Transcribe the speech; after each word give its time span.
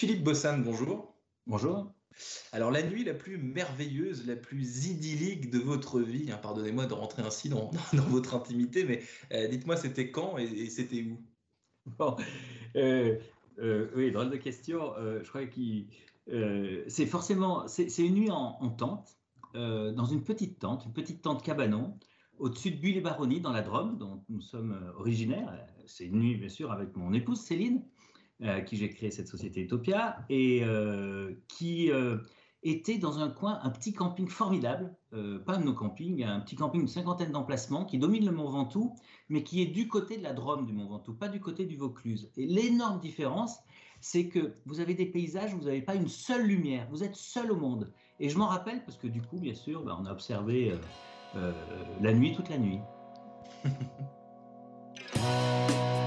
Philippe 0.00 0.24
Bossan, 0.24 0.62
bonjour. 0.64 1.14
Bonjour. 1.46 1.92
Alors 2.52 2.70
la 2.70 2.82
nuit 2.82 3.04
la 3.04 3.12
plus 3.12 3.36
merveilleuse, 3.36 4.26
la 4.26 4.34
plus 4.34 4.86
idyllique 4.86 5.50
de 5.50 5.58
votre 5.58 6.00
vie, 6.00 6.32
hein, 6.32 6.38
pardonnez-moi 6.40 6.86
de 6.86 6.94
rentrer 6.94 7.20
ainsi 7.20 7.50
dans, 7.50 7.70
votre 8.08 8.34
intimité, 8.34 8.84
mais 8.84 9.02
euh, 9.34 9.46
dites-moi 9.48 9.76
c'était 9.76 10.10
quand 10.10 10.38
et, 10.38 10.70
c'était 10.70 11.02
où? 11.02 11.22
Bon, 11.98 12.16
euh, 12.76 13.18
euh, 13.58 13.90
oui, 13.94 14.10
drôle 14.10 14.30
de 14.30 14.38
question. 14.38 14.94
je 14.96 15.28
crois 15.28 15.44
que 15.44 16.88
c'est 16.88 17.04
forcément, 17.06 17.68
c'est 17.68 17.94
une 17.98 18.14
nuit 18.14 18.30
en, 18.30 18.70
tente, 18.70 19.18
dans 19.52 20.06
une 20.06 20.24
petite 20.24 20.60
tente, 20.60 20.86
une 20.86 20.94
petite 20.94 21.20
tente 21.20 21.42
cabanon, 21.42 21.98
au-dessus 22.38 22.70
de 22.70 22.80
Bulle-et-Baronnie, 22.80 23.42
dans 23.42 23.52
la 23.52 23.60
Drôme, 23.60 23.98
dont 23.98 24.24
nous 24.30 24.40
sommes 24.40 24.94
originaires. 24.96 25.62
C'est 25.84 26.06
une 26.06 26.20
nuit, 26.20 26.36
bien 26.36 26.48
sûr, 26.48 26.72
avec 26.72 26.96
mon 26.96 27.12
épouse 27.12 27.42
Céline. 27.42 27.84
Euh, 28.42 28.62
qui 28.62 28.78
j'ai 28.78 28.88
créé 28.88 29.10
cette 29.10 29.28
société 29.28 29.60
Utopia, 29.60 30.24
et 30.30 30.64
euh, 30.64 31.34
qui 31.46 31.92
euh, 31.92 32.16
était 32.62 32.96
dans 32.96 33.18
un 33.18 33.28
coin, 33.28 33.60
un 33.62 33.68
petit 33.68 33.92
camping 33.92 34.28
formidable, 34.28 34.96
pas 35.10 35.56
un 35.56 35.60
de 35.60 35.64
nos 35.64 35.74
campings, 35.74 36.24
un 36.24 36.40
petit 36.40 36.56
camping 36.56 36.80
d'une 36.80 36.88
cinquantaine 36.88 37.32
d'emplacements 37.32 37.84
qui 37.84 37.98
domine 37.98 38.24
le 38.24 38.32
Mont 38.32 38.48
Ventoux, 38.48 38.94
mais 39.28 39.42
qui 39.42 39.60
est 39.60 39.66
du 39.66 39.88
côté 39.88 40.16
de 40.16 40.22
la 40.22 40.32
Drôme 40.32 40.64
du 40.64 40.72
Mont 40.72 40.86
Ventoux, 40.86 41.12
pas 41.12 41.28
du 41.28 41.38
côté 41.38 41.66
du 41.66 41.76
Vaucluse. 41.76 42.30
Et 42.38 42.46
l'énorme 42.46 42.98
différence, 42.98 43.58
c'est 44.00 44.28
que 44.28 44.54
vous 44.64 44.80
avez 44.80 44.94
des 44.94 45.06
paysages 45.06 45.52
où 45.52 45.58
vous 45.58 45.64
n'avez 45.64 45.82
pas 45.82 45.94
une 45.94 46.08
seule 46.08 46.46
lumière, 46.46 46.86
vous 46.90 47.04
êtes 47.04 47.16
seul 47.16 47.52
au 47.52 47.56
monde. 47.56 47.92
Et 48.20 48.30
je 48.30 48.38
m'en 48.38 48.46
rappelle 48.46 48.82
parce 48.86 48.96
que 48.96 49.06
du 49.06 49.20
coup, 49.20 49.38
bien 49.38 49.54
sûr, 49.54 49.84
ben, 49.84 49.98
on 50.00 50.06
a 50.06 50.12
observé 50.12 50.72
la 51.34 52.12
nuit 52.14 52.34
toute 52.34 52.48
la 52.48 52.56
nuit. 52.56 52.80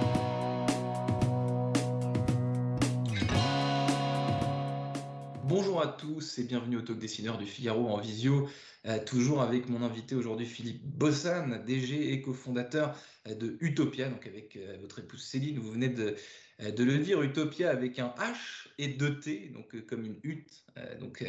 Bonjour 5.56 5.84
à 5.84 5.88
tous 5.88 6.40
et 6.40 6.46
bienvenue 6.46 6.78
au 6.78 6.82
Talk 6.82 6.98
Dessineur 6.98 7.38
du 7.38 7.46
Figaro 7.46 7.88
en 7.88 8.00
visio, 8.00 8.50
euh, 8.88 8.98
toujours 9.06 9.44
avec 9.44 9.70
mon 9.70 9.84
invité 9.84 10.16
aujourd'hui 10.16 10.48
Philippe 10.48 10.82
Bossan, 10.84 11.64
DG 11.64 12.12
et 12.12 12.22
cofondateur 12.24 12.98
euh, 13.28 13.36
de 13.36 13.56
Utopia, 13.62 14.10
donc 14.10 14.26
avec 14.26 14.56
euh, 14.56 14.78
votre 14.82 14.98
épouse 14.98 15.22
Céline, 15.22 15.60
vous 15.60 15.72
venez 15.72 15.90
de, 15.90 16.16
de 16.60 16.84
le 16.84 16.98
dire, 16.98 17.22
Utopia 17.22 17.70
avec 17.70 18.00
un 18.00 18.16
H 18.18 18.68
et 18.80 18.88
deux 18.88 19.20
T, 19.20 19.52
donc 19.54 19.80
comme 19.86 20.06
une 20.06 20.16
hutte. 20.24 20.66
donc 21.00 21.24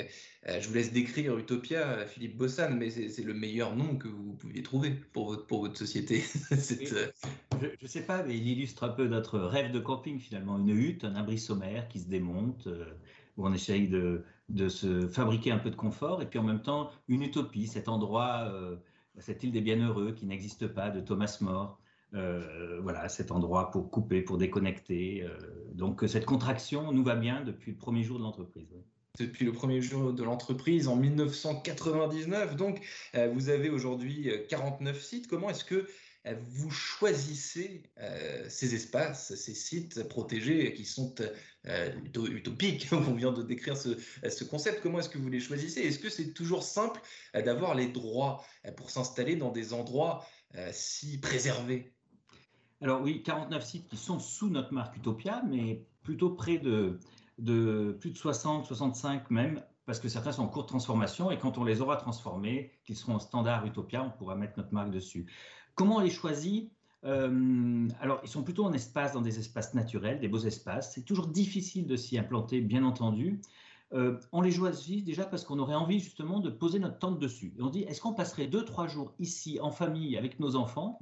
je 0.46 0.68
vous 0.68 0.74
laisse 0.74 0.90
décrire 0.90 1.36
Utopia, 1.36 2.06
Philippe 2.06 2.38
Bossan, 2.38 2.78
mais 2.78 2.88
c'est 2.88 3.22
le 3.22 3.34
meilleur 3.34 3.76
nom 3.76 3.96
que 3.96 4.08
vous 4.08 4.32
pouviez 4.32 4.62
trouver 4.62 4.92
pour 5.12 5.26
votre, 5.26 5.46
pour 5.46 5.60
votre 5.60 5.76
société. 5.76 6.24
je 6.50 7.66
ne 7.82 7.86
sais 7.86 8.06
pas, 8.06 8.22
mais 8.22 8.38
il 8.38 8.48
illustre 8.48 8.84
un 8.84 8.88
peu 8.88 9.06
notre 9.06 9.38
rêve 9.38 9.70
de 9.70 9.80
camping 9.80 10.18
finalement, 10.18 10.58
une 10.58 10.70
hutte, 10.70 11.04
un 11.04 11.14
abri 11.14 11.38
sommaire 11.38 11.88
qui 11.88 12.00
se 12.00 12.08
démonte 12.08 12.68
où 13.36 13.46
on 13.46 13.52
essaye 13.52 13.88
de, 13.88 14.24
se 14.68 15.08
fabriquer 15.08 15.50
un 15.50 15.58
peu 15.58 15.70
de 15.70 15.76
confort, 15.76 16.22
et 16.22 16.26
puis 16.26 16.38
en 16.38 16.42
même 16.42 16.62
temps 16.62 16.90
une 17.08 17.22
utopie, 17.22 17.66
cet 17.66 17.88
endroit, 17.88 18.50
euh, 18.52 18.76
cette 19.18 19.42
île 19.42 19.52
des 19.52 19.60
bienheureux 19.60 20.12
qui 20.12 20.26
n'existe 20.26 20.66
pas, 20.68 20.90
de 20.90 21.00
Thomas 21.00 21.38
More. 21.40 21.78
Euh, 22.14 22.78
voilà, 22.80 23.08
cet 23.08 23.32
endroit 23.32 23.72
pour 23.72 23.90
couper, 23.90 24.22
pour 24.22 24.38
déconnecter. 24.38 25.24
Euh, 25.24 25.36
donc 25.74 26.04
cette 26.06 26.26
contraction 26.26 26.92
nous 26.92 27.02
va 27.02 27.16
bien 27.16 27.42
depuis 27.42 27.72
le 27.72 27.76
premier 27.76 28.04
jour 28.04 28.18
de 28.18 28.22
l'entreprise. 28.22 28.68
Depuis 29.18 29.44
le 29.44 29.52
premier 29.52 29.80
jour 29.80 30.12
de 30.12 30.22
l'entreprise 30.22 30.86
en 30.86 30.96
1999, 30.96 32.56
donc 32.56 32.80
vous 33.32 33.48
avez 33.48 33.70
aujourd'hui 33.70 34.28
49 34.48 35.00
sites. 35.00 35.28
Comment 35.28 35.50
est-ce 35.50 35.64
que 35.64 35.86
vous 36.32 36.70
choisissez 36.70 37.82
euh, 38.00 38.46
ces 38.48 38.74
espaces, 38.74 39.34
ces 39.34 39.54
sites 39.54 40.08
protégés 40.08 40.72
qui 40.72 40.86
sont 40.86 41.14
euh, 41.66 41.90
utopiques. 42.16 42.88
On 42.92 43.14
vient 43.14 43.32
de 43.32 43.42
décrire 43.42 43.76
ce, 43.76 44.44
concept. 44.44 44.82
Comment 44.82 45.00
est-ce 45.00 45.10
que 45.10 45.18
vous 45.18 45.28
les 45.28 45.40
choisissez? 45.40 45.82
Est-ce 45.82 45.98
que 45.98 46.08
c'est 46.08 46.32
toujours 46.32 46.62
simple 46.62 47.00
euh, 47.36 47.42
d'avoir 47.42 47.74
les 47.74 47.88
droits 47.88 48.42
pour 48.76 48.90
s'installer 48.90 49.36
dans 49.36 49.50
des 49.50 49.74
endroits 49.74 50.26
si 50.72 51.18
préservés? 51.18 51.92
Alors 52.80 53.02
oui, 53.02 53.22
49 53.22 53.64
sites 53.64 53.88
qui 53.88 53.96
sont 53.96 54.20
sous 54.20 54.48
notre 54.48 54.72
marque 54.72 54.96
Utopia, 54.96 55.42
mais 55.48 55.84
plutôt 56.02 56.30
près 56.30 56.58
de 56.58 57.00
plus 58.00 58.10
de 58.10 58.16
60, 58.16 58.66
65 58.66 59.30
même 59.30 59.62
parce 59.86 60.00
que 60.00 60.08
certains 60.08 60.32
sont 60.32 60.42
en 60.42 60.48
cours 60.48 60.62
de 60.62 60.68
transformation 60.68 61.30
et 61.30 61.38
quand 61.38 61.58
on 61.58 61.64
les 61.64 61.80
aura 61.80 61.96
transformés, 61.96 62.72
qu'ils 62.84 62.96
seront 62.96 63.16
en 63.16 63.18
standard 63.18 63.66
Utopia, 63.66 64.02
on 64.02 64.10
pourra 64.10 64.34
mettre 64.34 64.54
notre 64.56 64.72
marque 64.72 64.90
dessus. 64.90 65.26
Comment 65.74 65.96
on 65.96 66.00
les 66.00 66.10
choisit? 66.10 66.72
Euh, 67.04 67.88
alors, 68.00 68.20
ils 68.22 68.28
sont 68.28 68.42
plutôt 68.42 68.64
en 68.64 68.72
espace, 68.72 69.12
dans 69.12 69.20
des 69.20 69.38
espaces 69.38 69.74
naturels, 69.74 70.20
des 70.20 70.28
beaux 70.28 70.38
espaces. 70.38 70.94
C'est 70.94 71.04
toujours 71.04 71.26
difficile 71.26 71.86
de 71.86 71.96
s'y 71.96 72.18
implanter, 72.18 72.60
bien 72.60 72.84
entendu. 72.84 73.40
Euh, 73.92 74.18
on 74.32 74.40
les 74.40 74.50
choisit 74.50 75.04
déjà 75.04 75.24
parce 75.24 75.44
qu'on 75.44 75.58
aurait 75.58 75.74
envie 75.74 76.00
justement 76.00 76.40
de 76.40 76.50
poser 76.50 76.78
notre 76.78 76.98
tente 76.98 77.18
dessus. 77.18 77.54
Et 77.58 77.62
on 77.62 77.68
dit, 77.68 77.82
est-ce 77.82 78.00
qu'on 78.00 78.14
passerait 78.14 78.46
deux, 78.46 78.64
trois 78.64 78.88
jours 78.88 79.12
ici 79.18 79.58
en 79.60 79.70
famille 79.70 80.16
avec 80.16 80.40
nos 80.40 80.56
enfants? 80.56 80.98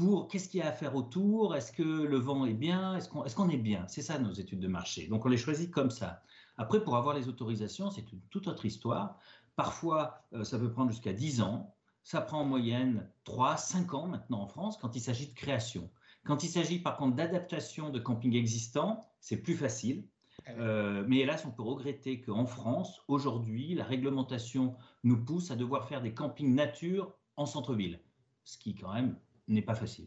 Pour 0.00 0.28
qu'est-ce 0.28 0.48
qu'il 0.48 0.60
y 0.60 0.62
a 0.62 0.68
à 0.68 0.72
faire 0.72 0.94
autour? 0.94 1.54
Est-ce 1.54 1.72
que 1.72 1.82
le 1.82 2.16
vent 2.16 2.46
est 2.46 2.54
bien? 2.54 2.96
Est-ce 2.96 3.10
qu'on 3.10 3.50
est, 3.50 3.58
bien? 3.58 3.84
C'est 3.86 4.00
ça 4.00 4.18
nos 4.18 4.32
études 4.32 4.60
de 4.60 4.66
marché. 4.66 5.06
Donc 5.08 5.26
on 5.26 5.28
les 5.28 5.36
choisit 5.36 5.70
comme 5.70 5.90
ça. 5.90 6.22
Après, 6.56 6.82
pour 6.82 6.96
avoir 6.96 7.14
les 7.14 7.28
autorisations, 7.28 7.90
c'est 7.90 8.10
une 8.10 8.22
toute 8.30 8.48
autre 8.48 8.64
histoire. 8.64 9.18
Parfois, 9.56 10.22
euh, 10.32 10.42
ça 10.42 10.58
peut 10.58 10.72
prendre 10.72 10.90
jusqu'à 10.90 11.12
10 11.12 11.42
ans. 11.42 11.74
Ça 12.02 12.22
prend 12.22 12.40
en 12.40 12.44
moyenne 12.46 13.10
3, 13.24 13.58
5 13.58 13.92
ans 13.92 14.06
maintenant 14.06 14.40
en 14.40 14.46
France 14.46 14.78
quand 14.78 14.96
il 14.96 15.00
s'agit 15.00 15.26
de 15.26 15.34
création. 15.34 15.90
Quand 16.24 16.44
il 16.44 16.48
s'agit 16.48 16.78
par 16.78 16.96
contre 16.96 17.16
d'adaptation 17.16 17.90
de 17.90 17.98
camping 17.98 18.34
existants, 18.34 19.06
c'est 19.20 19.36
plus 19.36 19.54
facile. 19.54 20.08
Ah 20.46 20.52
euh, 20.52 21.04
mais 21.06 21.18
hélas, 21.18 21.44
on 21.44 21.50
peut 21.50 21.62
regretter 21.62 22.22
qu'en 22.22 22.46
France, 22.46 23.02
aujourd'hui, 23.06 23.74
la 23.74 23.84
réglementation 23.84 24.76
nous 25.04 25.22
pousse 25.22 25.50
à 25.50 25.56
devoir 25.56 25.86
faire 25.88 26.00
des 26.00 26.14
campings 26.14 26.54
nature 26.54 27.12
en 27.36 27.44
centre-ville, 27.44 28.00
ce 28.44 28.56
qui 28.56 28.74
quand 28.74 28.94
même 28.94 29.18
n'est 29.54 29.62
pas 29.62 29.74
facile. 29.74 30.06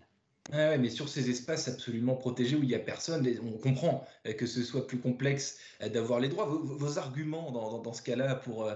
Ah 0.51 0.77
mais 0.77 0.89
sur 0.89 1.07
ces 1.07 1.29
espaces 1.29 1.69
absolument 1.69 2.15
protégés 2.15 2.57
où 2.57 2.63
il 2.63 2.67
n'y 2.67 2.75
a 2.75 2.79
personne, 2.79 3.25
on 3.43 3.57
comprend 3.57 4.05
euh, 4.27 4.33
que 4.33 4.45
ce 4.45 4.61
soit 4.61 4.85
plus 4.87 4.99
complexe 4.99 5.57
euh, 5.81 5.87
d'avoir 5.87 6.19
les 6.19 6.27
droits. 6.27 6.45
Vos, 6.45 6.97
arguments 6.97 7.51
dans, 7.51 7.81
dans, 7.81 7.93
ce 7.93 8.01
cas-là 8.01 8.35
pour, 8.35 8.65
euh, 8.65 8.75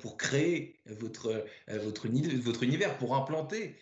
pour 0.00 0.16
créer 0.16 0.80
votre, 0.86 1.46
votre, 1.68 2.08
votre 2.08 2.62
univers, 2.64 2.98
pour 2.98 3.14
implanter 3.14 3.76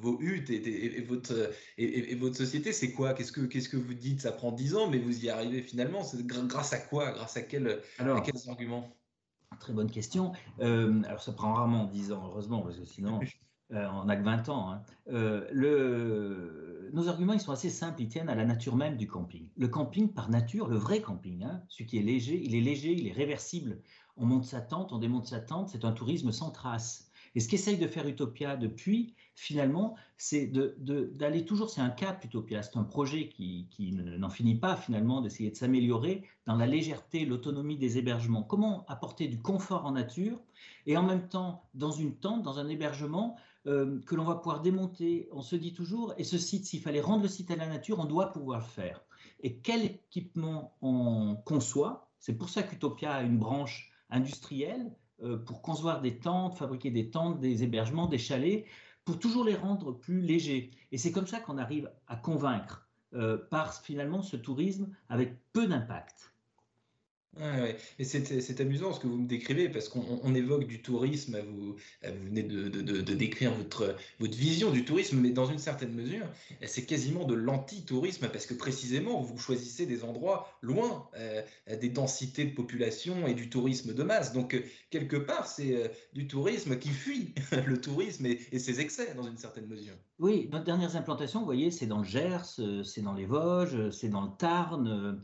vos 0.00 0.18
huttes 0.20 0.50
et, 0.50 0.96
et, 0.96 1.02
votre, 1.02 1.52
et, 1.76 2.14
votre 2.16 2.34
société, 2.34 2.72
c'est 2.72 2.92
quoi? 2.92 3.12
Qu'est-ce 3.12 3.30
que 3.30 3.42
Qu'est-ce 3.42 3.68
que 3.68 3.76
vous 3.76 3.94
dites? 3.94 4.22
Ça 4.22 4.32
prend 4.32 4.50
10 4.50 4.74
ans, 4.74 4.88
mais 4.88 4.98
vous 4.98 5.24
y 5.24 5.28
arrivez 5.28 5.62
finalement. 5.62 6.02
Grâce 6.24 6.72
à 6.72 6.78
quoi? 6.78 7.12
Grâce 7.12 7.36
à, 7.36 7.42
quel, 7.42 7.82
à 7.98 8.20
quels 8.20 8.48
arguments? 8.48 8.96
Très 9.60 9.74
bonne 9.74 9.90
question. 9.90 10.32
alors 10.60 11.22
ça 11.22 11.32
prend 11.32 11.52
rarement 11.52 11.84
10 11.84 12.12
ans, 12.12 12.22
heureusement, 12.26 12.62
parce 12.62 12.78
que 12.78 12.86
sinon... 12.86 13.20
Euh, 13.72 13.88
on 13.94 14.04
n'a 14.04 14.16
que 14.16 14.22
20 14.22 14.48
ans. 14.48 14.70
Hein. 14.70 14.82
Euh, 15.08 16.90
nos 16.92 17.08
arguments, 17.08 17.32
ils 17.32 17.40
sont 17.40 17.52
assez 17.52 17.70
simples, 17.70 18.02
ils 18.02 18.08
tiennent 18.08 18.28
à 18.28 18.34
la 18.34 18.44
nature 18.44 18.76
même 18.76 18.96
du 18.96 19.06
camping. 19.06 19.48
Le 19.56 19.68
camping, 19.68 20.12
par 20.12 20.28
nature, 20.28 20.68
le 20.68 20.76
vrai 20.76 21.00
camping, 21.00 21.44
hein, 21.44 21.62
celui 21.68 21.86
qui 21.86 21.98
est 21.98 22.02
léger, 22.02 22.40
il 22.42 22.54
est 22.54 22.60
léger, 22.60 22.92
il 22.92 23.06
est 23.06 23.12
réversible. 23.12 23.78
On 24.16 24.26
monte 24.26 24.44
sa 24.44 24.60
tente, 24.60 24.92
on 24.92 24.98
démonte 24.98 25.26
sa 25.26 25.40
tente, 25.40 25.70
c'est 25.70 25.86
un 25.86 25.92
tourisme 25.92 26.32
sans 26.32 26.50
trace. 26.50 27.10
Et 27.34 27.40
ce 27.40 27.48
qu'essaye 27.48 27.78
de 27.78 27.86
faire 27.86 28.06
Utopia 28.06 28.56
depuis, 28.56 29.14
finalement, 29.34 29.96
c'est 30.18 30.46
d'aller 30.46 31.44
toujours, 31.44 31.70
c'est 31.70 31.80
un 31.80 31.90
cap 31.90 32.24
Utopia, 32.24 32.62
c'est 32.62 32.76
un 32.76 32.84
projet 32.84 33.28
qui, 33.28 33.68
n'en 34.18 34.28
finit 34.28 34.54
pas 34.54 34.76
finalement 34.76 35.20
d'essayer 35.20 35.50
de 35.50 35.56
s'améliorer 35.56 36.24
dans 36.46 36.56
la 36.56 36.66
légèreté, 36.66 37.24
l'autonomie 37.24 37.76
des 37.78 37.98
hébergements. 37.98 38.42
Comment 38.42 38.84
apporter 38.86 39.28
du 39.28 39.40
confort 39.40 39.86
en 39.86 39.92
nature 39.92 40.38
et 40.86 40.96
en 40.96 41.02
même 41.02 41.28
temps, 41.28 41.64
dans 41.74 41.90
une 41.90 42.14
tente, 42.14 42.42
dans 42.42 42.58
un 42.58 42.68
hébergement 42.68 43.36
euh, 43.66 44.00
que 44.06 44.14
l'on 44.14 44.24
va 44.24 44.34
pouvoir 44.34 44.60
démonter, 44.60 45.28
on 45.32 45.40
se 45.40 45.56
dit 45.56 45.72
toujours, 45.72 46.14
et 46.18 46.24
ce 46.24 46.36
site, 46.36 46.66
s'il 46.66 46.80
fallait 46.80 47.00
rendre 47.00 47.22
le 47.22 47.28
site 47.28 47.50
à 47.50 47.56
la 47.56 47.66
nature, 47.66 47.98
on 48.00 48.04
doit 48.04 48.32
pouvoir 48.32 48.60
le 48.60 48.66
faire. 48.66 49.00
Et 49.40 49.56
quel 49.56 49.84
équipement 49.84 50.76
on 50.82 51.36
conçoit? 51.44 52.08
C'est 52.18 52.34
pour 52.34 52.48
ça 52.48 52.62
qu'Utopia 52.62 53.12
a 53.12 53.22
une 53.22 53.38
branche 53.38 53.92
industrielle 54.10 54.92
pour 55.46 55.62
concevoir 55.62 56.00
des 56.00 56.18
tentes, 56.18 56.56
fabriquer 56.56 56.90
des 56.90 57.10
tentes, 57.10 57.40
des 57.40 57.62
hébergements, 57.62 58.06
des 58.06 58.18
chalets, 58.18 58.64
pour 59.04 59.18
toujours 59.18 59.44
les 59.44 59.54
rendre 59.54 59.92
plus 59.92 60.20
légers. 60.20 60.70
Et 60.90 60.98
c'est 60.98 61.12
comme 61.12 61.26
ça 61.26 61.40
qu'on 61.40 61.58
arrive 61.58 61.90
à 62.06 62.16
convaincre 62.16 62.88
euh, 63.14 63.36
par 63.50 63.74
finalement 63.74 64.22
ce 64.22 64.36
tourisme 64.36 64.88
avec 65.08 65.36
peu 65.52 65.66
d'impact. 65.66 66.34
Ouais, 67.40 67.78
c'est 68.04 68.60
amusant 68.60 68.92
ce 68.92 69.00
que 69.00 69.06
vous 69.06 69.16
me 69.16 69.26
décrivez 69.26 69.70
parce 69.70 69.88
qu'on 69.88 70.34
évoque 70.34 70.66
du 70.66 70.82
tourisme, 70.82 71.40
vous, 71.40 71.72
vous 71.72 72.24
venez 72.26 72.42
de, 72.42 72.68
de, 72.68 72.82
de, 72.82 73.14
décrire 73.14 73.54
votre, 73.54 73.96
votre 74.20 74.36
vision 74.36 74.70
du 74.70 74.84
tourisme, 74.84 75.18
mais 75.18 75.30
dans 75.30 75.46
une 75.46 75.58
certaine 75.58 75.94
mesure, 75.94 76.26
c'est 76.66 76.84
quasiment 76.84 77.24
de 77.24 77.34
l'anti-tourisme 77.34 78.28
parce 78.28 78.44
que 78.44 78.52
précisément, 78.52 79.22
vous 79.22 79.38
choisissez 79.38 79.86
des 79.86 80.04
endroits 80.04 80.58
loin 80.60 81.08
euh, 81.16 81.42
des 81.80 81.88
densités 81.88 82.44
de 82.44 82.54
population 82.54 83.26
et 83.26 83.34
du 83.34 83.48
tourisme 83.48 83.94
de 83.94 84.02
masse. 84.02 84.32
Donc, 84.32 84.54
euh, 84.54 84.62
quelque 84.90 85.16
part, 85.16 85.46
c'est 85.46 85.74
euh, 85.74 85.88
du 86.12 86.26
tourisme 86.26 86.78
qui 86.78 86.90
fuit 86.90 87.34
le 87.66 87.80
tourisme 87.80 88.26
et, 88.26 88.58
ses 88.58 88.80
excès 88.80 89.14
dans 89.14 89.26
une 89.26 89.38
certaine 89.38 89.66
mesure. 89.66 89.94
Oui, 90.22 90.48
nos 90.52 90.60
dernières 90.60 90.94
implantations, 90.94 91.40
vous 91.40 91.46
voyez, 91.46 91.72
c'est 91.72 91.88
dans 91.88 91.98
le 91.98 92.04
Gers, 92.04 92.44
c'est 92.84 93.02
dans 93.02 93.12
les 93.12 93.26
Vosges, 93.26 93.90
c'est 93.90 94.08
dans 94.08 94.20
le 94.20 94.30
Tarn, 94.38 95.20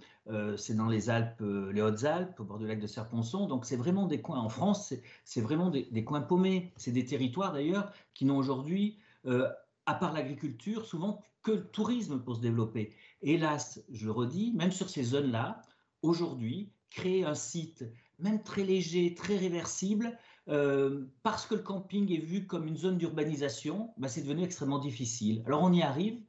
c'est 0.56 0.74
dans 0.74 0.88
les 0.88 1.08
Alpes, 1.08 1.40
les 1.72 1.80
Hautes-Alpes, 1.80 2.40
au 2.40 2.42
bord 2.42 2.58
du 2.58 2.66
lac 2.66 2.80
de 2.80 2.88
Serponçon. 2.88 3.46
Donc, 3.46 3.64
c'est 3.64 3.76
vraiment 3.76 4.06
des 4.06 4.20
coins, 4.20 4.40
en 4.40 4.48
France, 4.48 4.92
c'est 5.24 5.40
vraiment 5.40 5.70
des, 5.70 5.86
des, 5.92 6.02
coins 6.02 6.20
paumés. 6.20 6.72
C'est 6.76 6.90
des 6.90 7.04
territoires, 7.04 7.52
d'ailleurs, 7.52 7.92
qui 8.12 8.24
n'ont 8.24 8.38
aujourd'hui, 8.38 8.98
à 9.24 9.94
part 9.94 10.12
l'agriculture, 10.12 10.84
souvent 10.84 11.22
que 11.44 11.52
le 11.52 11.68
tourisme 11.68 12.18
pour 12.18 12.34
se 12.34 12.40
développer. 12.40 12.92
Hélas, 13.22 13.80
je 13.90 14.04
le 14.04 14.10
redis, 14.10 14.52
même 14.56 14.72
sur 14.72 14.90
ces 14.90 15.04
zones-là, 15.04 15.62
aujourd'hui, 16.02 16.72
créer 16.90 17.24
un 17.24 17.36
site, 17.36 17.84
même 18.18 18.42
très 18.42 18.64
léger, 18.64 19.14
très 19.14 19.36
réversible, 19.36 20.18
euh, 20.48 21.04
parce 21.22 21.46
que 21.46 21.54
le 21.54 21.62
camping 21.62 22.10
est 22.12 22.24
vu 22.24 22.46
comme 22.46 22.66
une 22.66 22.76
zone 22.76 22.96
d'urbanisation, 22.96 23.90
bah, 23.98 24.08
c'est 24.08 24.22
devenu 24.22 24.44
extrêmement 24.44 24.78
difficile. 24.78 25.42
Alors 25.46 25.62
on 25.62 25.72
y 25.72 25.82
arrive, 25.82 26.20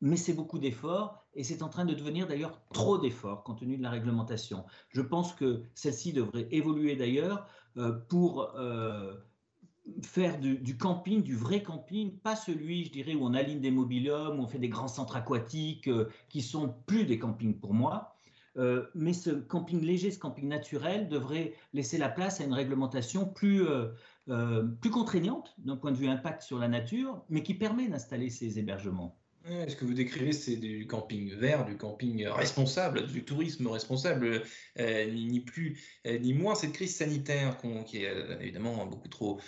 mais 0.00 0.16
c'est 0.16 0.34
beaucoup 0.34 0.58
d'efforts 0.58 1.26
et 1.34 1.42
c'est 1.42 1.62
en 1.62 1.68
train 1.68 1.84
de 1.84 1.94
devenir 1.94 2.28
d'ailleurs 2.28 2.62
trop 2.72 2.98
d'efforts 2.98 3.42
compte 3.42 3.60
tenu 3.60 3.76
de 3.76 3.82
la 3.82 3.90
réglementation. 3.90 4.64
Je 4.90 5.00
pense 5.00 5.32
que 5.32 5.62
celle-ci 5.74 6.12
devrait 6.12 6.46
évoluer 6.52 6.94
d'ailleurs 6.94 7.48
euh, 7.76 7.92
pour 8.08 8.52
euh, 8.56 9.14
faire 10.02 10.38
du, 10.38 10.78
camping, 10.78 11.22
du 11.22 11.34
vrai 11.34 11.62
camping, 11.62 12.16
pas 12.18 12.36
celui, 12.36 12.84
je 12.84 12.92
dirais, 12.92 13.14
où 13.14 13.24
on 13.24 13.34
aligne 13.34 13.60
des 13.60 13.72
mobiliums, 13.72 14.38
où 14.38 14.42
on 14.42 14.46
fait 14.46 14.58
des 14.58 14.68
grands 14.68 14.88
centres 14.88 15.16
aquatiques 15.16 15.90
qui 16.28 16.42
sont 16.42 16.74
plus 16.86 17.04
des 17.06 17.18
campings 17.18 17.58
pour 17.58 17.74
moi, 17.74 18.13
euh, 18.56 18.84
mais 18.94 19.12
ce 19.12 19.30
camping 19.30 19.80
léger, 19.80 20.10
ce 20.10 20.18
camping 20.18 20.48
naturel 20.48 21.08
devrait 21.08 21.54
laisser 21.72 21.98
la 21.98 22.08
place 22.08 22.40
à 22.40 22.44
une 22.44 22.52
réglementation 22.52 23.26
plus, 23.26 23.66
euh, 23.66 23.88
euh, 24.28 24.62
plus 24.80 24.90
contraignante 24.90 25.54
d'un 25.58 25.76
point 25.76 25.90
de 25.90 25.96
vue 25.96 26.08
impact 26.08 26.42
sur 26.42 26.58
la 26.58 26.68
nature, 26.68 27.24
mais 27.28 27.42
qui 27.42 27.54
permet 27.54 27.88
d'installer 27.88 28.30
ces 28.30 28.58
hébergements. 28.58 29.18
Ce 29.46 29.76
que 29.76 29.84
vous 29.84 29.92
décrivez, 29.92 30.32
c'est 30.32 30.56
du 30.56 30.86
camping 30.86 31.34
vert, 31.34 31.66
du 31.66 31.76
camping 31.76 32.26
responsable, 32.28 33.06
du 33.06 33.26
tourisme 33.26 33.66
responsable, 33.66 34.42
ni, 34.78 35.40
plus 35.40 35.78
ni 36.06 36.32
moins. 36.32 36.54
Cette 36.54 36.72
crise 36.72 36.96
sanitaire 36.96 37.58
qui 37.84 38.04
est 38.04 38.10
évidemment 38.40 38.86
beaucoup 38.86 39.08
trop 39.08 39.38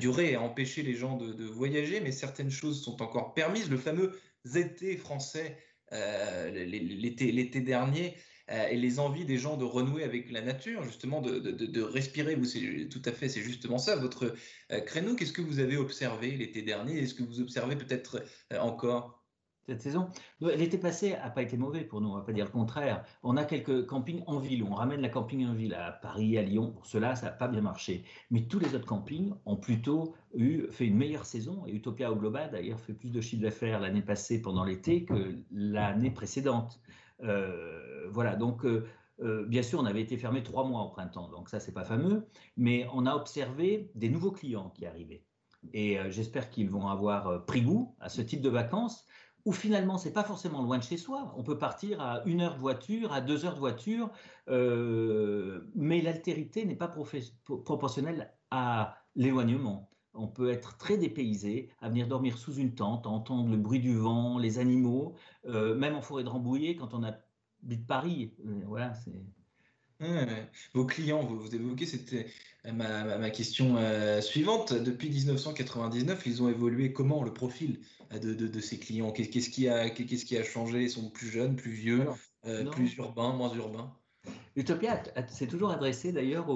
durée 0.00 0.34
a 0.34 0.42
empêché 0.42 0.82
les 0.82 0.92
gens 0.92 1.16
de, 1.16 1.46
voyager, 1.46 2.00
mais 2.00 2.12
certaines 2.12 2.50
choses 2.50 2.84
sont 2.84 3.00
encore 3.00 3.32
permises. 3.32 3.70
Le 3.70 3.78
fameux 3.78 4.20
été 4.54 4.98
français 4.98 5.56
l'été 5.90 7.62
dernier 7.62 8.16
et 8.48 8.76
les 8.76 8.98
envies 8.98 9.24
des 9.24 9.38
gens 9.38 9.56
de 9.56 9.64
renouer 9.64 10.04
avec 10.04 10.30
la 10.30 10.40
nature, 10.40 10.82
justement 10.82 11.20
de, 11.20 11.82
respirer. 11.82 12.34
Vous, 12.34 12.44
c'est 12.44 12.88
tout 12.88 13.02
à 13.04 13.12
fait, 13.12 13.28
c'est 13.28 13.42
justement 13.42 13.78
ça 13.78 13.96
votre 13.96 14.34
euh, 14.72 14.80
créneau. 14.80 15.14
Qu'est-ce 15.14 15.32
que 15.32 15.42
vous 15.42 15.58
avez 15.58 15.76
observé 15.76 16.30
l'été 16.32 16.62
dernier? 16.62 16.98
Est-ce 16.98 17.14
que 17.14 17.22
vous 17.22 17.40
observez 17.40 17.76
peut-être 17.76 18.22
euh, 18.52 18.58
encore? 18.58 19.18
Cette 19.66 19.82
saison? 19.82 20.08
L'été 20.40 20.78
passé 20.78 21.10
n'a 21.10 21.28
pas 21.28 21.42
été 21.42 21.58
mauvais 21.58 21.84
pour 21.84 22.00
nous, 22.00 22.08
on 22.08 22.14
ne 22.14 22.20
va 22.20 22.24
pas 22.24 22.32
dire 22.32 22.46
le 22.46 22.50
contraire. 22.50 23.04
On 23.22 23.36
a 23.36 23.44
quelques 23.44 23.84
campings 23.84 24.22
en 24.26 24.38
ville, 24.38 24.62
on 24.62 24.72
ramène 24.72 25.02
la 25.02 25.10
camping 25.10 25.44
en 25.44 25.52
ville 25.52 25.74
à 25.74 25.92
Paris, 25.92 26.38
à 26.38 26.42
Lyon. 26.42 26.72
Pour 26.72 26.86
cela, 26.86 27.14
ça 27.16 27.26
n'a 27.26 27.32
pas 27.32 27.48
bien 27.48 27.60
marché. 27.60 28.02
Mais 28.30 28.44
tous 28.44 28.58
les 28.58 28.74
autres 28.74 28.86
campings 28.86 29.34
ont 29.44 29.56
plutôt 29.56 30.14
eu, 30.34 30.62
fait 30.70 30.86
une 30.86 30.96
meilleure 30.96 31.26
saison. 31.26 31.66
Et 31.66 31.72
Utopia 31.72 32.10
au 32.10 32.16
global, 32.16 32.50
d'ailleurs, 32.50 32.80
fait 32.80 32.94
plus 32.94 33.10
de 33.10 33.20
chiffre 33.20 33.42
d'affaires 33.42 33.78
l'année 33.78 34.00
passée 34.00 34.40
pendant 34.40 34.64
l'été 34.64 35.04
que 35.04 35.34
l'année 35.50 36.10
précédente. 36.10 36.80
Euh, 37.22 38.08
voilà, 38.10 38.36
donc 38.36 38.64
euh, 38.64 38.86
euh, 39.20 39.44
bien 39.46 39.62
sûr, 39.62 39.80
on 39.80 39.84
avait 39.84 40.02
été 40.02 40.16
fermé 40.16 40.42
trois 40.42 40.64
mois 40.64 40.82
au 40.82 40.90
printemps, 40.90 41.28
donc 41.28 41.48
ça, 41.48 41.60
c'est 41.60 41.72
pas 41.72 41.84
fameux, 41.84 42.26
mais 42.56 42.86
on 42.92 43.06
a 43.06 43.14
observé 43.14 43.90
des 43.94 44.08
nouveaux 44.08 44.32
clients 44.32 44.70
qui 44.70 44.86
arrivaient. 44.86 45.24
Et 45.72 45.98
j'espère 46.10 46.50
qu'ils 46.50 46.70
vont 46.70 46.86
avoir 46.86 47.44
pris 47.44 47.62
goût 47.62 47.96
à 47.98 48.08
ce 48.08 48.22
type 48.22 48.40
de 48.40 48.48
vacances 48.48 49.04
où 49.44 49.52
finalement, 49.52 49.98
c'est 49.98 50.12
pas 50.12 50.22
forcément 50.22 50.62
loin 50.62 50.78
de 50.78 50.84
chez 50.84 50.96
soi. 50.96 51.34
On 51.36 51.42
peut 51.42 51.58
partir 51.58 52.00
à 52.00 52.22
une 52.26 52.42
heure 52.42 52.54
de 52.54 52.60
voiture, 52.60 53.12
à 53.12 53.20
deux 53.20 53.44
heures 53.44 53.54
de 53.54 53.58
voiture, 53.58 54.08
mais 54.46 56.00
l'altérité 56.00 56.64
n'est 56.64 56.76
pas 56.76 56.86
proportionnelle 57.64 58.32
à 58.52 58.98
l'éloignement. 59.16 59.87
On 60.18 60.26
peut 60.26 60.50
être 60.50 60.76
très 60.76 60.96
dépaysé, 60.96 61.70
à 61.80 61.88
venir 61.88 62.08
dormir 62.08 62.38
sous 62.38 62.54
une 62.54 62.74
tente, 62.74 63.06
à 63.06 63.08
entendre 63.08 63.50
le 63.50 63.56
bruit 63.56 63.80
du 63.80 63.96
vent, 63.96 64.38
les 64.38 64.58
animaux, 64.58 65.14
euh, 65.46 65.74
même 65.74 65.94
en 65.94 66.02
forêt 66.02 66.24
de 66.24 66.28
Rambouillet, 66.28 66.76
quand 66.76 66.92
on 66.92 67.04
habite 67.04 67.86
Paris. 67.86 68.32
Euh, 68.44 68.60
voilà, 68.66 68.92
c'est. 68.94 69.12
vos 70.74 70.84
clients, 70.84 71.22
vous, 71.22 71.54
évoquez, 71.54 71.86
c'était 71.86 72.26
ma, 72.72 73.30
question 73.30 73.76
euh, 73.78 74.20
suivante. 74.20 74.72
Depuis 74.74 75.08
1999, 75.08 76.26
ils 76.26 76.42
ont 76.42 76.48
évolué 76.48 76.92
comment 76.92 77.22
le 77.22 77.32
profil 77.32 77.80
de, 78.12 78.60
ces 78.60 78.78
clients? 78.78 79.12
Qu'est-ce 79.12 79.50
qui, 79.50 79.68
a, 79.68 79.88
qui 79.90 80.36
a 80.36 80.42
changé? 80.42 80.82
Ils 80.82 80.90
sont 80.90 81.10
plus 81.10 81.28
jeunes, 81.28 81.56
plus 81.56 81.72
vieux, 81.72 82.06
plus 82.72 82.96
urbains, 82.96 83.32
moins 83.32 83.54
urbains? 83.54 83.94
Utopia 84.56 85.00
s'est 85.28 85.46
toujours 85.46 85.70
adressé 85.70 86.12
d'ailleurs 86.12 86.48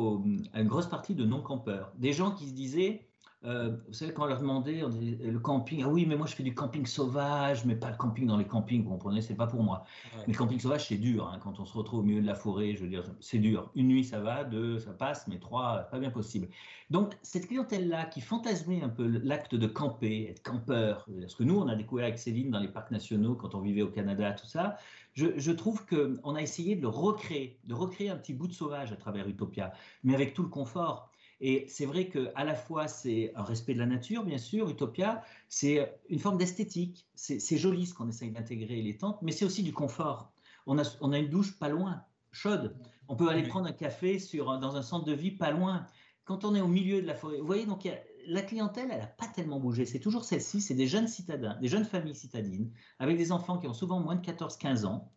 à 0.52 0.60
une 0.60 0.68
grosse 0.68 0.88
partie 0.88 1.14
de 1.14 1.24
non-campeurs. 1.24 1.92
Des 1.96 2.12
gens 2.12 2.32
qui 2.32 2.48
se 2.48 2.52
disaient 2.52 3.06
euh, 3.44 3.76
vous 3.88 3.92
savez, 3.92 4.12
quand 4.12 4.24
on 4.24 4.26
leur 4.26 4.38
demandait, 4.38 4.84
on 4.84 4.88
disait, 4.88 5.18
le 5.24 5.38
camping, 5.40 5.82
ah 5.84 5.88
oui, 5.88 6.06
mais 6.06 6.16
moi 6.16 6.26
je 6.26 6.34
fais 6.34 6.44
du 6.44 6.54
camping 6.54 6.86
sauvage, 6.86 7.64
mais 7.64 7.74
pas 7.74 7.90
le 7.90 7.96
camping 7.96 8.26
dans 8.26 8.36
les 8.36 8.46
campings, 8.46 8.84
vous 8.84 8.90
comprenez, 8.90 9.20
c'est 9.20 9.34
pas 9.34 9.48
pour 9.48 9.62
moi. 9.62 9.84
Mais 10.14 10.32
le 10.32 10.38
camping 10.38 10.60
sauvage, 10.60 10.86
c'est 10.86 10.96
dur, 10.96 11.28
hein, 11.28 11.40
quand 11.42 11.58
on 11.58 11.64
se 11.64 11.76
retrouve 11.76 12.00
au 12.00 12.02
milieu 12.02 12.20
de 12.20 12.26
la 12.26 12.36
forêt, 12.36 12.76
je 12.76 12.82
veux 12.82 12.88
dire, 12.88 13.04
c'est 13.20 13.38
dur. 13.38 13.70
Une 13.74 13.88
nuit, 13.88 14.04
ça 14.04 14.20
va, 14.20 14.44
deux, 14.44 14.78
ça 14.78 14.92
passe, 14.92 15.26
mais 15.26 15.38
trois, 15.38 15.88
pas 15.90 15.98
bien 15.98 16.10
possible. 16.10 16.48
Donc, 16.90 17.16
cette 17.22 17.48
clientèle-là 17.48 18.04
qui 18.04 18.20
fantasmait 18.20 18.82
un 18.82 18.88
peu 18.88 19.06
l'acte 19.06 19.54
de 19.54 19.66
camper, 19.66 20.28
être 20.30 20.42
campeur, 20.42 21.06
ce 21.26 21.34
que 21.34 21.42
nous, 21.42 21.58
on 21.58 21.66
a 21.68 21.74
découvert 21.74 22.04
avec 22.04 22.18
Céline 22.18 22.50
dans 22.50 22.60
les 22.60 22.68
parcs 22.68 22.90
nationaux 22.90 23.34
quand 23.34 23.54
on 23.54 23.60
vivait 23.60 23.82
au 23.82 23.88
Canada, 23.88 24.32
tout 24.32 24.46
ça, 24.46 24.76
je, 25.14 25.26
je 25.36 25.52
trouve 25.52 25.84
qu'on 25.86 26.34
a 26.34 26.42
essayé 26.42 26.76
de 26.76 26.82
le 26.82 26.88
recréer, 26.88 27.58
de 27.64 27.74
recréer 27.74 28.10
un 28.10 28.16
petit 28.16 28.34
bout 28.34 28.46
de 28.46 28.52
sauvage 28.52 28.92
à 28.92 28.96
travers 28.96 29.28
Utopia, 29.28 29.72
mais 30.04 30.14
avec 30.14 30.32
tout 30.32 30.42
le 30.42 30.48
confort. 30.48 31.11
Et 31.44 31.66
c'est 31.68 31.86
vrai 31.86 32.08
qu'à 32.08 32.44
la 32.44 32.54
fois, 32.54 32.86
c'est 32.86 33.32
un 33.34 33.42
respect 33.42 33.74
de 33.74 33.80
la 33.80 33.86
nature, 33.86 34.22
bien 34.22 34.38
sûr, 34.38 34.70
Utopia, 34.70 35.24
c'est 35.48 35.92
une 36.08 36.20
forme 36.20 36.38
d'esthétique. 36.38 37.08
C'est 37.16 37.58
joli 37.58 37.86
ce 37.86 37.94
qu'on 37.94 38.08
essaye 38.08 38.30
d'intégrer 38.30 38.80
les 38.80 38.96
tentes, 38.96 39.20
mais 39.22 39.32
c'est 39.32 39.44
aussi 39.44 39.64
du 39.64 39.72
confort. 39.72 40.32
On 40.66 40.78
a, 40.78 40.84
on 41.00 41.12
a 41.12 41.18
une 41.18 41.28
douche 41.28 41.58
pas 41.58 41.68
loin, 41.68 42.04
chaude. 42.30 42.76
On 43.08 43.16
peut 43.16 43.28
aller 43.28 43.42
prendre 43.42 43.66
un 43.66 43.72
café 43.72 44.20
sur, 44.20 44.56
dans 44.60 44.76
un 44.76 44.82
centre 44.82 45.04
de 45.04 45.12
vie 45.12 45.32
pas 45.32 45.50
loin. 45.50 45.84
Quand 46.24 46.44
on 46.44 46.54
est 46.54 46.60
au 46.60 46.68
milieu 46.68 47.02
de 47.02 47.06
la 47.08 47.16
forêt, 47.16 47.40
vous 47.40 47.46
voyez, 47.46 47.66
donc 47.66 47.88
la 48.28 48.42
clientèle, 48.42 48.90
elle 48.92 49.00
n'a 49.00 49.06
pas 49.08 49.26
tellement 49.26 49.58
bougé. 49.58 49.84
C'est 49.84 49.98
toujours 49.98 50.24
celle-ci, 50.24 50.60
c'est 50.60 50.74
des 50.74 50.86
jeunes 50.86 51.08
citadins, 51.08 51.58
des 51.60 51.66
jeunes 51.66 51.84
familles 51.84 52.14
citadines, 52.14 52.70
avec 53.00 53.16
des 53.18 53.32
enfants 53.32 53.58
qui 53.58 53.66
ont 53.66 53.74
souvent 53.74 53.98
moins 53.98 54.14
de 54.14 54.24
14-15 54.24 54.86
ans 54.86 55.10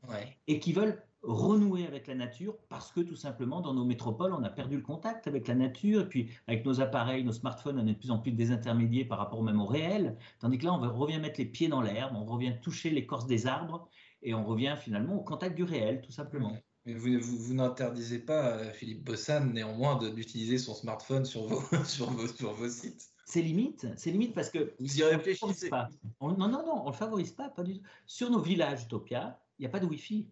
et 0.47 0.59
qui 0.59 0.73
veulent 0.73 1.03
renouer 1.25 1.85
avec 1.85 2.07
la 2.07 2.15
nature 2.15 2.57
parce 2.69 2.91
que 2.91 3.01
tout 3.01 3.15
simplement 3.15 3.61
dans 3.61 3.73
nos 3.73 3.85
métropoles 3.85 4.33
on 4.33 4.43
a 4.43 4.49
perdu 4.49 4.77
le 4.77 4.81
contact 4.81 5.27
avec 5.27 5.47
la 5.47 5.55
nature 5.55 6.01
et 6.01 6.09
puis 6.09 6.29
avec 6.47 6.65
nos 6.65 6.81
appareils, 6.81 7.23
nos 7.23 7.31
smartphones 7.31 7.79
on 7.79 7.87
est 7.87 7.93
de 7.93 7.99
plus 7.99 8.11
en 8.11 8.19
plus 8.19 8.31
désintermédiés 8.31 9.05
par 9.05 9.17
rapport 9.17 9.43
même 9.43 9.59
au 9.59 9.65
réel 9.65 10.17
tandis 10.39 10.57
que 10.57 10.65
là 10.65 10.73
on 10.73 10.97
revient 10.97 11.19
mettre 11.19 11.39
les 11.39 11.45
pieds 11.45 11.67
dans 11.67 11.81
l'herbe, 11.81 12.15
on 12.15 12.25
revient 12.25 12.53
toucher 12.61 12.89
l'écorce 12.89 13.27
des 13.27 13.47
arbres 13.47 13.89
et 14.21 14.33
on 14.33 14.45
revient 14.45 14.75
finalement 14.79 15.15
au 15.15 15.23
contact 15.23 15.55
du 15.55 15.63
réel 15.63 16.01
tout 16.01 16.11
simplement. 16.11 16.53
Mais 16.85 16.93
vous, 16.93 17.19
vous, 17.19 17.53
n'interdisez 17.55 18.19
pas 18.19 18.57
à 18.57 18.71
Philippe 18.71 19.03
Bossan 19.03 19.51
néanmoins 19.51 19.97
d'utiliser 19.97 20.59
son 20.59 20.75
smartphone 20.75 21.25
sur 21.25 21.47
vos, 21.47 21.61
sur 21.85 22.11
vos, 22.11 22.27
sur 22.27 22.53
vos 22.53 22.69
sites? 22.69 23.09
C'est 23.25 23.41
limite, 23.41 23.87
c'est 23.97 24.11
limite 24.11 24.35
parce 24.35 24.51
que 24.51 24.75
vous 24.79 24.99
y 24.99 25.03
réfléchissez 25.03 25.69
pas. 25.69 25.89
non, 26.21 26.37
non, 26.37 26.47
non, 26.47 26.83
on 26.85 26.91
le 26.91 26.95
favorise 26.95 27.31
pas, 27.31 27.49
pas 27.49 27.63
du 27.63 27.79
tout. 27.79 27.81
Sur 28.05 28.29
nos 28.29 28.39
villages 28.39 28.83
Utopia, 28.83 29.41
il 29.57 29.63
n'y 29.63 29.65
a 29.65 29.69
pas 29.69 29.79
de 29.79 29.87
Wi-Fi. 29.87 30.29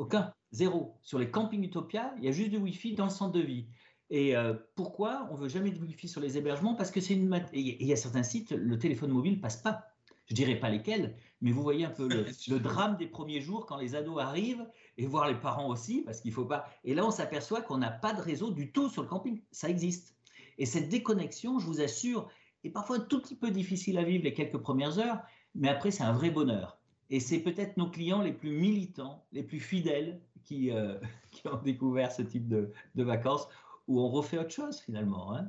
Aucun, 0.00 0.32
zéro. 0.50 0.96
Sur 1.02 1.18
les 1.18 1.30
campings 1.30 1.62
Utopia, 1.62 2.14
il 2.16 2.24
y 2.24 2.28
a 2.28 2.32
juste 2.32 2.48
du 2.48 2.56
Wi-Fi 2.56 2.94
dans 2.94 3.04
le 3.04 3.10
centre 3.10 3.32
de 3.32 3.40
vie. 3.40 3.66
Et 4.08 4.34
euh, 4.34 4.54
pourquoi 4.74 5.28
on 5.30 5.34
veut 5.34 5.50
jamais 5.50 5.70
de 5.70 5.78
Wi-Fi 5.78 6.08
sur 6.08 6.22
les 6.22 6.38
hébergements? 6.38 6.74
Parce 6.74 6.90
que 6.90 7.02
c'est 7.02 7.12
une 7.12 7.44
il 7.52 7.86
y 7.86 7.92
a 7.92 7.96
certains 7.96 8.22
sites, 8.22 8.52
le 8.52 8.78
téléphone 8.78 9.10
mobile 9.10 9.42
passe 9.42 9.58
pas. 9.58 9.84
Je 10.24 10.34
dirais 10.34 10.54
pas 10.54 10.70
lesquels, 10.70 11.16
mais 11.42 11.52
vous 11.52 11.62
voyez 11.62 11.84
un 11.84 11.90
peu 11.90 12.08
le, 12.48 12.58
drame 12.60 12.96
des 12.96 13.08
premiers 13.08 13.42
jours 13.42 13.66
quand 13.66 13.76
les 13.76 13.94
ados 13.94 14.22
arrivent 14.22 14.66
et 14.96 15.06
voir 15.06 15.28
les 15.28 15.38
parents 15.38 15.68
aussi, 15.68 16.00
parce 16.00 16.22
qu'il 16.22 16.32
faut 16.32 16.46
pas. 16.46 16.64
Et 16.82 16.94
là, 16.94 17.04
on 17.04 17.10
s'aperçoit 17.10 17.60
qu'on 17.60 17.76
n'a 17.76 17.90
pas 17.90 18.14
de 18.14 18.22
réseau 18.22 18.52
du 18.52 18.72
tout 18.72 18.88
sur 18.88 19.02
le 19.02 19.08
camping. 19.08 19.42
Ça 19.52 19.68
existe. 19.68 20.16
Et 20.56 20.64
cette 20.64 20.88
déconnexion, 20.88 21.58
je 21.58 21.66
vous 21.66 21.82
assure, 21.82 22.30
est 22.64 22.70
parfois 22.70 22.96
un 22.96 23.00
tout 23.00 23.20
petit 23.20 23.36
peu 23.36 23.50
difficile 23.50 23.98
à 23.98 24.02
vivre 24.02 24.24
les 24.24 24.32
quelques 24.32 24.56
premières 24.56 24.98
heures, 24.98 25.20
mais 25.54 25.68
après, 25.68 25.90
c'est 25.90 26.04
un 26.04 26.12
vrai 26.14 26.30
bonheur. 26.30 26.79
Et 27.10 27.20
c'est 27.20 27.40
peut-être 27.40 27.76
nos 27.76 27.90
clients 27.90 28.22
les 28.22 28.32
plus 28.32 28.52
militants, 28.52 29.24
les 29.32 29.42
plus 29.42 29.60
fidèles 29.60 30.20
qui, 30.44 30.70
euh, 30.70 30.94
ont 31.44 31.62
découvert 31.62 32.12
ce 32.12 32.22
type 32.22 32.48
de, 32.48 32.72
vacances 32.96 33.48
où 33.88 34.00
on 34.00 34.08
refait 34.08 34.38
autre 34.38 34.52
chose 34.52 34.78
finalement. 34.78 35.34
Hein. 35.34 35.48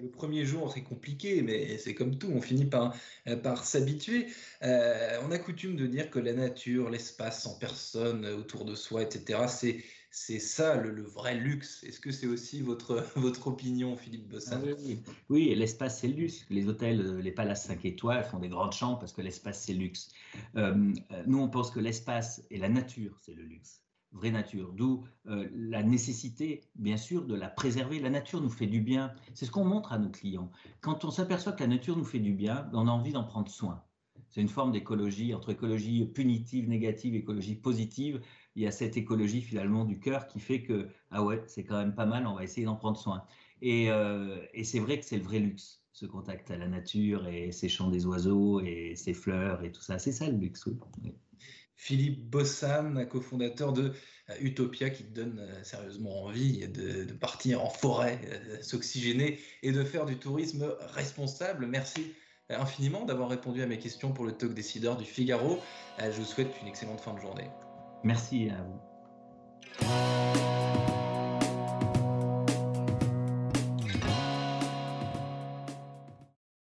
Le 0.00 0.08
premier 0.08 0.44
jour, 0.44 0.70
c'est 0.72 0.84
compliqué, 0.84 1.42
mais 1.42 1.78
c'est 1.78 1.94
comme 1.94 2.16
tout, 2.16 2.30
on 2.32 2.40
finit 2.40 2.66
par, 2.66 2.94
par 3.42 3.64
s'habituer. 3.64 4.28
Euh, 4.62 5.18
on 5.26 5.32
a 5.32 5.38
coutume 5.38 5.74
de 5.74 5.86
dire 5.86 6.08
que 6.08 6.20
la 6.20 6.32
nature, 6.32 6.90
l'espace 6.90 7.42
sans 7.42 7.58
personne 7.58 8.24
autour 8.26 8.64
de 8.64 8.76
soi, 8.76 9.02
etc., 9.02 9.46
c'est 9.48 9.82
c'est 10.12 10.38
ça 10.38 10.76
le, 10.76 11.02
vrai 11.02 11.34
luxe. 11.34 11.82
Est-ce 11.84 11.98
que 11.98 12.12
c'est 12.12 12.26
aussi 12.26 12.60
votre, 12.60 13.02
votre 13.16 13.48
opinion, 13.48 13.96
Philippe 13.96 14.28
Bossan 14.28 14.60
ah 14.62 14.74
Oui, 14.78 15.02
oui. 15.30 15.54
l'espace, 15.54 16.00
c'est 16.00 16.08
le 16.08 16.14
luxe. 16.14 16.44
Les 16.50 16.68
hôtels, 16.68 17.00
euh, 17.00 17.20
les 17.20 17.32
palaces 17.32 17.66
5 17.66 17.84
étoiles 17.86 18.22
font 18.22 18.38
des 18.38 18.50
grandes 18.50 18.74
chambres 18.74 18.98
parce 18.98 19.12
que 19.12 19.22
l'espace, 19.22 19.62
c'est 19.64 19.72
luxe. 19.72 20.10
Euh, 20.56 20.92
euh, 21.12 21.22
nous, 21.26 21.38
on 21.38 21.48
pense 21.48 21.70
que 21.70 21.80
l'espace 21.80 22.42
et 22.50 22.58
la 22.58 22.68
nature, 22.68 23.18
c'est 23.22 23.34
le 23.34 23.42
luxe 23.42 23.80
vraie 24.14 24.30
nature, 24.30 24.74
d'où 24.74 25.06
la 25.24 25.82
nécessité, 25.82 26.60
bien 26.74 26.98
sûr, 26.98 27.24
de 27.24 27.34
la 27.34 27.48
préserver. 27.48 27.98
La 27.98 28.10
nature 28.10 28.42
nous 28.42 28.50
fait 28.50 28.66
du 28.66 28.82
bien. 28.82 29.14
C'est 29.32 29.46
ce 29.46 29.50
qu'on 29.50 29.64
montre 29.64 29.90
à 29.94 29.98
nos 29.98 30.10
clients. 30.10 30.50
Quand 30.82 31.06
on 31.06 31.10
s'aperçoit 31.10 31.52
que 31.52 31.62
la 31.62 31.68
nature 31.68 31.96
nous 31.96 32.04
fait 32.04 32.18
du 32.18 32.34
bien, 32.34 32.68
on 32.74 32.88
a 32.88 32.90
envie 32.90 33.12
d'en 33.12 33.24
prendre 33.24 33.50
soin. 33.50 33.82
C'est 34.32 34.40
une 34.40 34.48
forme 34.48 34.72
d'écologie, 34.72 35.34
entre 35.34 35.50
écologie 35.50 36.04
punitive, 36.06 36.68
négative, 36.68 37.14
écologie 37.14 37.54
positive 37.54 38.20
il 38.54 38.62
y 38.62 38.66
a 38.66 38.70
cette 38.70 38.96
écologie 38.96 39.42
finalement 39.42 39.84
du 39.84 39.98
cœur 39.98 40.26
qui 40.26 40.40
fait 40.40 40.62
que, 40.62 40.88
ah 41.10 41.22
ouais, 41.22 41.42
c'est 41.46 41.64
quand 41.64 41.78
même 41.78 41.94
pas 41.94 42.06
mal, 42.06 42.26
on 42.26 42.34
va 42.34 42.44
essayer 42.44 42.66
d'en 42.66 42.76
prendre 42.76 42.98
soin. 42.98 43.24
Et, 43.62 43.90
euh, 43.90 44.38
c'est 44.62 44.80
vrai 44.80 44.98
que 44.98 45.06
c'est 45.06 45.16
le 45.16 45.22
vrai 45.22 45.38
luxe, 45.38 45.82
ce 45.92 46.06
contact 46.06 46.50
à 46.50 46.56
la 46.56 46.68
nature 46.68 47.26
et 47.28 47.52
ces 47.52 47.68
chants 47.68 47.88
des 47.88 48.06
oiseaux 48.06 48.60
et 48.60 48.94
ces 48.96 49.14
fleurs 49.14 49.64
et 49.64 49.72
tout 49.72 49.80
ça. 49.80 49.98
C'est 49.98 50.12
ça 50.12 50.28
le 50.28 50.36
luxe. 50.36 50.68
Philippe 51.76 52.30
Bossan, 52.30 53.06
cofondateur 53.08 53.72
de 53.72 53.92
euh, 54.30 54.34
Utopia, 54.40 54.90
qui 54.90 55.04
te 55.04 55.14
donne 55.14 55.38
euh, 55.40 55.64
sérieusement 55.64 56.24
envie 56.24 56.68
de 56.68 57.12
partir 57.14 57.64
en 57.64 57.70
forêt, 57.70 58.20
s'oxygéner 58.60 59.38
et 59.62 59.72
de 59.72 59.82
faire 59.82 60.06
du 60.06 60.16
tourisme 60.16 60.74
responsable. 60.94 61.66
Merci 61.66 62.12
infiniment 62.50 63.04
d'avoir 63.04 63.28
répondu 63.28 63.62
à 63.62 63.66
mes 63.66 63.78
questions 63.78 64.12
pour 64.12 64.24
le 64.24 64.32
talk 64.32 64.54
décideur 64.54 64.96
du 64.96 65.04
Figaro. 65.04 65.58
Je 65.98 66.10
vous 66.10 66.24
souhaite 66.24 66.54
une 66.60 66.68
excellente 66.68 67.00
fin 67.00 67.14
de 67.14 67.20
journée. 67.20 67.50
Merci 68.04 68.50
à 68.50 68.62
vous. 68.62 70.61